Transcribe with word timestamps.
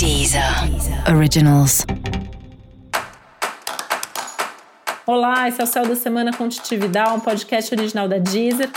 Deezer 0.00 0.42
Originals. 1.14 1.84
Olá, 5.06 5.46
esse 5.46 5.60
é 5.60 5.64
o 5.64 5.66
Céu 5.66 5.86
da 5.86 5.94
Semana 5.94 6.32
com 6.32 6.48
Titividade, 6.48 7.12
um 7.12 7.20
podcast 7.20 7.74
original 7.74 8.08
da 8.08 8.16
Deezer. 8.16 8.70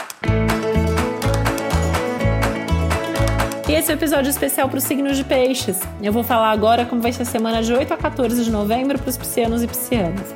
E 3.70 3.72
esse 3.72 3.90
é 3.90 3.94
o 3.94 3.96
um 3.96 4.00
episódio 4.00 4.30
especial 4.30 4.68
para 4.68 4.78
os 4.78 4.84
signos 4.84 5.16
de 5.16 5.24
peixes. 5.24 5.80
Eu 6.02 6.12
vou 6.12 6.26
falar 6.26 6.52
agora 6.52 6.86
como 6.86 7.02
vai 7.02 7.14
ser 7.14 7.22
a 7.22 7.26
semana 7.26 7.64
de 7.64 7.72
8 7.72 7.94
a 7.94 7.96
14 7.96 8.44
de 8.44 8.52
novembro 8.52 9.00
para 9.00 9.10
os 9.10 9.16
piscianos 9.16 9.64
e 9.64 9.68
piscianas. 9.68 10.36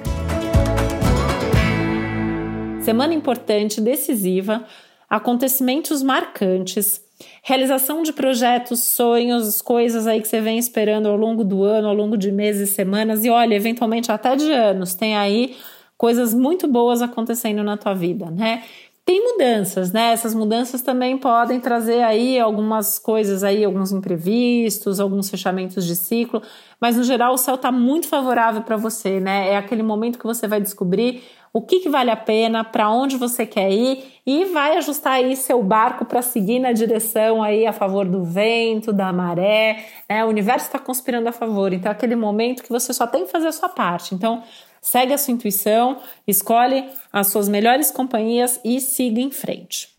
Semana 2.82 3.14
importante, 3.14 3.82
decisiva, 3.82 4.64
acontecimentos 5.10 6.04
marcantes, 6.04 7.02
realização 7.44 8.04
de 8.04 8.14
projetos, 8.14 8.84
sonhos, 8.84 9.62
coisas 9.62 10.06
aí 10.06 10.22
que 10.22 10.28
você 10.28 10.42
vem 10.42 10.58
esperando 10.58 11.08
ao 11.08 11.18
longo 11.18 11.44
do 11.44 11.64
ano, 11.64 11.88
ao 11.88 11.96
longo 11.96 12.18
de 12.18 12.32
meses, 12.32 12.72
semanas 12.72 13.26
e 13.26 13.30
olha, 13.30 13.56
eventualmente 13.56 14.12
até 14.12 14.36
de 14.36 14.52
anos, 14.52 14.94
tem 14.94 15.16
aí 15.16 15.56
coisas 15.98 16.34
muito 16.34 16.68
boas 16.68 17.02
acontecendo 17.02 17.64
na 17.64 17.76
tua 17.76 17.94
vida, 17.94 18.30
né? 18.30 18.64
Tem 19.04 19.24
mudanças, 19.24 19.94
né? 19.94 20.12
Essas 20.12 20.36
mudanças 20.36 20.82
também 20.82 21.18
podem 21.18 21.62
trazer 21.62 22.04
aí 22.04 22.38
algumas 22.38 23.00
coisas 23.00 23.42
aí, 23.42 23.64
alguns 23.64 23.94
imprevistos, 23.94 25.00
alguns 25.00 25.30
fechamentos 25.30 25.86
de 25.86 25.96
ciclo, 25.96 26.42
mas 26.80 26.98
no 26.98 27.06
geral 27.06 27.34
o 27.34 27.38
céu 27.38 27.56
está 27.56 27.72
muito 27.72 28.06
favorável 28.06 28.64
para 28.64 28.76
você, 28.76 29.22
né? 29.22 29.54
É 29.54 29.56
aquele 29.56 29.82
momento 29.82 30.20
que 30.20 30.26
você 30.26 30.46
vai 30.46 30.60
descobrir 30.60 31.24
o 31.58 31.62
que, 31.62 31.80
que 31.80 31.90
vale 31.90 32.12
a 32.12 32.16
pena, 32.16 32.64
para 32.64 32.88
onde 32.88 33.18
você 33.18 33.44
quer 33.44 33.72
ir 33.72 34.04
e 34.24 34.46
vai 34.46 34.78
ajustar 34.78 35.14
aí 35.14 35.36
seu 35.36 35.64
barco 35.64 36.06
para 36.06 36.22
seguir 36.22 36.60
na 36.60 36.72
direção 36.72 37.42
aí 37.42 37.66
a 37.66 37.74
favor 37.74 38.06
do 38.06 38.24
vento, 38.24 38.94
da 38.94 39.12
maré, 39.12 39.84
né? 40.08 40.24
O 40.24 40.28
universo 40.28 40.68
está 40.68 40.78
conspirando 40.78 41.28
a 41.28 41.32
favor, 41.32 41.74
então 41.74 41.92
é 41.92 41.96
aquele 41.96 42.16
momento 42.16 42.62
que 42.62 42.70
você 42.70 42.94
só 42.94 43.08
tem 43.08 43.26
que 43.26 43.32
fazer 43.32 43.48
a 43.48 43.52
sua 43.52 43.70
parte. 43.70 44.14
Então 44.14 44.44
Segue 44.80 45.12
a 45.12 45.18
sua 45.18 45.34
intuição, 45.34 45.98
escolhe 46.26 46.88
as 47.12 47.28
suas 47.28 47.50
melhores 47.50 47.92
companhias 47.92 48.62
e 48.64 48.80
siga 48.80 49.20
em 49.20 49.32
frente. 49.32 49.90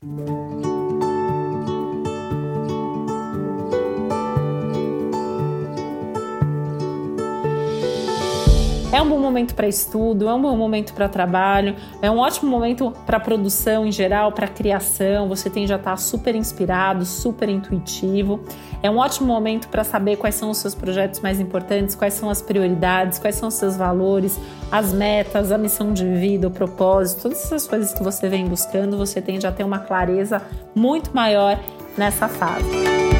É 8.90 9.02
um 9.02 9.08
bom 9.08 9.18
momento 9.18 9.54
para 9.54 9.68
estudo, 9.68 10.30
é 10.30 10.32
um 10.32 10.40
bom 10.40 10.56
momento 10.56 10.94
para 10.94 11.10
trabalho, 11.10 11.76
é 12.00 12.10
um 12.10 12.16
ótimo 12.16 12.50
momento 12.50 12.90
para 13.04 13.20
produção 13.20 13.84
em 13.84 13.92
geral, 13.92 14.32
para 14.32 14.48
criação. 14.48 15.28
Você 15.28 15.50
tem 15.50 15.66
já 15.66 15.76
estar 15.76 15.90
tá 15.90 15.96
super 15.98 16.34
inspirado, 16.34 17.04
super 17.04 17.50
intuitivo. 17.50 18.40
É 18.82 18.90
um 18.90 18.96
ótimo 18.96 19.26
momento 19.26 19.68
para 19.68 19.84
saber 19.84 20.16
quais 20.16 20.36
são 20.36 20.48
os 20.48 20.56
seus 20.56 20.74
projetos 20.74 21.20
mais 21.20 21.38
importantes, 21.38 21.94
quais 21.94 22.14
são 22.14 22.30
as 22.30 22.40
prioridades, 22.40 23.18
quais 23.18 23.34
são 23.34 23.48
os 23.48 23.54
seus 23.54 23.76
valores, 23.76 24.40
as 24.72 24.90
metas, 24.90 25.52
a 25.52 25.58
missão 25.58 25.92
de 25.92 26.06
vida, 26.06 26.48
o 26.48 26.50
propósito, 26.50 27.24
todas 27.24 27.44
essas 27.44 27.68
coisas 27.68 27.92
que 27.92 28.02
você 28.02 28.26
vem 28.26 28.46
buscando, 28.46 28.96
você 28.96 29.20
tende 29.20 29.46
a 29.46 29.52
ter 29.52 29.64
uma 29.64 29.80
clareza 29.80 30.40
muito 30.74 31.14
maior 31.14 31.60
nessa 31.94 32.26
fase. 32.26 33.17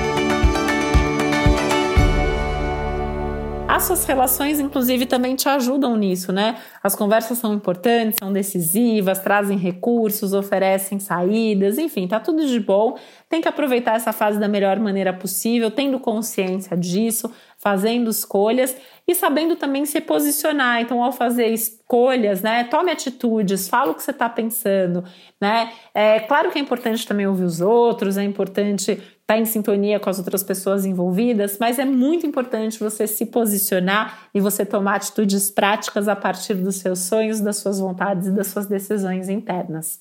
As 3.78 3.84
suas 3.84 4.04
relações, 4.04 4.58
inclusive, 4.58 5.06
também 5.06 5.36
te 5.36 5.48
ajudam 5.48 5.96
nisso, 5.96 6.32
né? 6.32 6.58
As 6.82 6.96
conversas 6.96 7.38
são 7.38 7.54
importantes, 7.54 8.18
são 8.18 8.32
decisivas, 8.32 9.20
trazem 9.20 9.56
recursos, 9.56 10.32
oferecem 10.32 10.98
saídas, 10.98 11.78
enfim, 11.78 12.08
tá 12.08 12.18
tudo 12.18 12.44
de 12.44 12.58
bom. 12.58 12.98
Tem 13.28 13.40
que 13.40 13.46
aproveitar 13.46 13.94
essa 13.94 14.12
fase 14.12 14.40
da 14.40 14.48
melhor 14.48 14.80
maneira 14.80 15.12
possível, 15.12 15.70
tendo 15.70 16.00
consciência 16.00 16.76
disso, 16.76 17.32
fazendo 17.56 18.10
escolhas 18.10 18.76
e 19.06 19.14
sabendo 19.14 19.54
também 19.54 19.86
se 19.86 20.00
posicionar. 20.00 20.80
Então, 20.80 21.00
ao 21.00 21.12
fazer 21.12 21.46
escolhas, 21.46 22.42
né, 22.42 22.64
tome 22.64 22.90
atitudes, 22.90 23.68
fala 23.68 23.92
o 23.92 23.94
que 23.94 24.02
você 24.02 24.10
está 24.10 24.28
pensando, 24.28 25.04
né? 25.40 25.72
É 25.94 26.18
claro 26.18 26.50
que 26.50 26.58
é 26.58 26.60
importante 26.60 27.06
também 27.06 27.28
ouvir 27.28 27.44
os 27.44 27.60
outros, 27.60 28.16
é 28.16 28.24
importante 28.24 29.00
estar 29.28 29.34
tá 29.34 29.38
em 29.38 29.44
sintonia 29.44 30.00
com 30.00 30.08
as 30.08 30.18
outras 30.18 30.42
pessoas 30.42 30.86
envolvidas, 30.86 31.58
mas 31.60 31.78
é 31.78 31.84
muito 31.84 32.26
importante 32.26 32.80
você 32.80 33.06
se 33.06 33.26
posicionar 33.26 34.30
e 34.32 34.40
você 34.40 34.64
tomar 34.64 34.96
atitudes 34.96 35.50
práticas 35.50 36.08
a 36.08 36.16
partir 36.16 36.54
dos 36.54 36.76
seus 36.76 37.00
sonhos, 37.00 37.38
das 37.38 37.58
suas 37.58 37.78
vontades 37.78 38.28
e 38.28 38.30
das 38.30 38.46
suas 38.46 38.66
decisões 38.66 39.28
internas. 39.28 40.00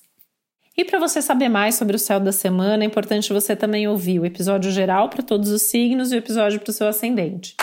E 0.74 0.82
para 0.82 0.98
você 0.98 1.20
saber 1.20 1.50
mais 1.50 1.74
sobre 1.74 1.94
o 1.94 1.98
céu 1.98 2.18
da 2.18 2.32
semana, 2.32 2.82
é 2.82 2.86
importante 2.86 3.30
você 3.30 3.54
também 3.54 3.86
ouvir 3.86 4.18
o 4.18 4.24
episódio 4.24 4.70
geral 4.70 5.10
para 5.10 5.22
todos 5.22 5.50
os 5.50 5.60
signos 5.60 6.10
e 6.10 6.14
o 6.14 6.18
episódio 6.18 6.58
para 6.58 6.70
o 6.70 6.72
seu 6.72 6.88
ascendente. 6.88 7.54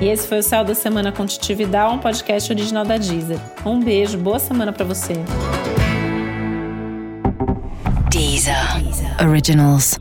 E 0.00 0.06
esse 0.06 0.26
foi 0.26 0.38
o 0.38 0.42
Céu 0.42 0.64
da 0.64 0.74
Semana 0.74 1.12
com 1.12 1.26
Titividade, 1.26 1.94
um 1.94 1.98
podcast 1.98 2.50
original 2.50 2.86
da 2.86 2.96
Deezer. 2.96 3.38
Um 3.66 3.78
beijo, 3.78 4.16
boa 4.16 4.38
semana 4.38 4.72
para 4.72 4.86
você. 4.86 5.12
Deezer. 8.20 8.82
Originals. 9.18 9.96